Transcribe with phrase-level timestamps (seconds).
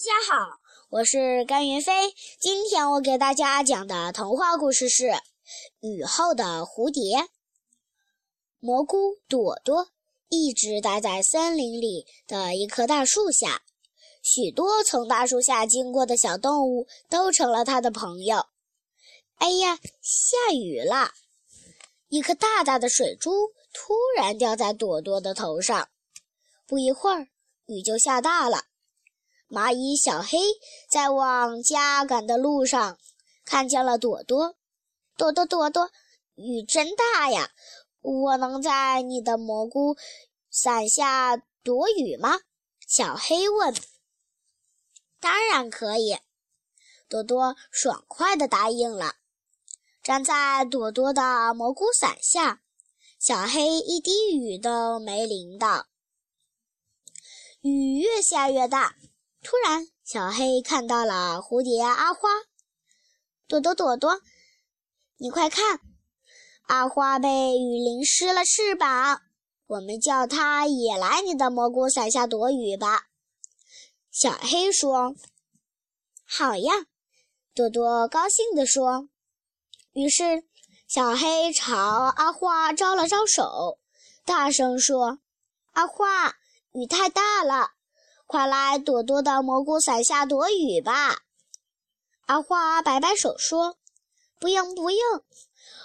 [0.00, 1.92] 大家好，我是甘云飞。
[2.40, 5.04] 今天我给大家讲的童话故事是
[5.80, 7.18] 《雨后的蝴蝶》。
[8.60, 9.88] 蘑菇朵朵
[10.30, 13.60] 一直待在森林里的一棵大树下，
[14.22, 18.46] 许多从大树下经过的小动物都成了它的朋友。
[19.34, 21.10] 哎呀，下雨了！
[22.08, 23.30] 一颗大大的水珠
[23.74, 25.90] 突然掉在朵朵的头上，
[26.66, 27.28] 不一会儿，
[27.66, 28.64] 雨就下大了。
[29.50, 30.38] 蚂蚁小黑
[30.88, 32.98] 在往家赶的路上，
[33.44, 34.54] 看见了朵朵。
[35.16, 35.90] 朵朵朵朵，
[36.36, 37.50] 雨真大呀！
[38.00, 39.96] 我能在你的蘑菇
[40.48, 42.38] 伞下躲雨吗？
[42.86, 43.74] 小黑问。
[45.18, 46.16] 当然可以，
[47.08, 49.16] 朵朵爽快地答应了。
[50.00, 52.62] 站在朵朵的蘑菇伞下，
[53.18, 55.88] 小黑一滴雨都没淋到。
[57.62, 58.94] 雨越下越大。
[59.42, 62.28] 突然，小黑看到了蝴蝶阿花。
[63.48, 64.20] 朵朵朵朵，
[65.16, 65.80] 你快看，
[66.66, 69.22] 阿花被雨淋湿了翅膀。
[69.66, 73.06] 我们叫它也来你的蘑菇伞下躲雨吧。
[74.10, 75.14] 小黑说
[76.28, 76.72] ：“好呀。”
[77.54, 79.08] 朵朵高兴地说。
[79.92, 80.44] 于是，
[80.86, 83.78] 小黑朝阿花招了招手，
[84.24, 85.18] 大声说
[85.72, 86.36] ：“阿花，
[86.72, 87.70] 雨太大了。”
[88.30, 91.22] 快来朵朵的蘑菇伞下躲雨吧！
[92.26, 93.76] 阿花摆摆手说
[94.38, 95.00] ：“不用不用，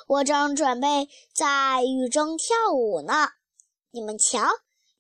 [0.05, 3.29] 我正准备在雨中跳舞呢。
[3.89, 4.47] 你们瞧，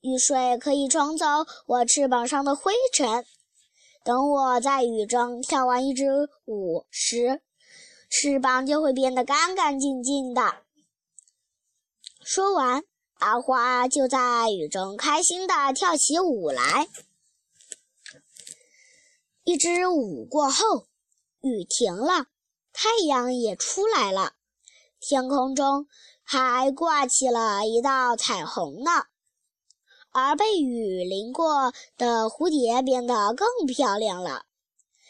[0.01, 1.27] 雨水可以冲走
[1.67, 3.23] 我翅膀上的灰尘。
[4.03, 7.43] 等我在雨中跳完一支舞时，
[8.09, 10.63] 翅膀就会变得干干净净的。”
[12.25, 12.83] 说完，
[13.19, 16.87] 阿花就在雨中开心地跳起舞来。
[19.45, 20.87] 一支舞过后，
[21.41, 22.25] 雨停了，
[22.73, 24.33] 太阳也出来了，
[24.99, 25.85] 天空中
[26.23, 29.05] 还挂起了一道彩虹呢。
[30.09, 34.45] 而被雨淋过的蝴蝶变得更漂亮了，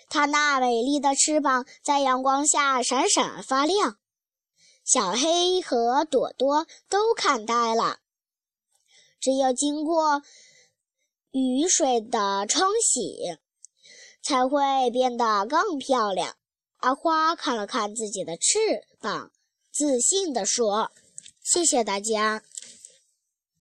[0.09, 3.97] 它那美丽的翅膀在阳光下闪闪发亮。
[4.84, 8.00] 小黑和朵朵都看呆了。
[9.22, 10.22] 只有经过
[11.31, 13.38] 雨水的冲洗。
[14.25, 16.36] 才会变得更漂亮。
[16.78, 18.58] 阿花看了看自己的翅
[19.00, 19.31] 膀，
[19.72, 20.91] 自信地说
[21.46, 22.41] ：“谢谢大家。”